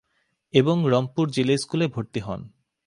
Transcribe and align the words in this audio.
এবং 0.53 0.75
রংপুর 0.85 1.25
জিলা 1.29 1.55
স্কুলে 1.57 1.87
ভর্তি 1.87 2.19
হন। 2.19 2.41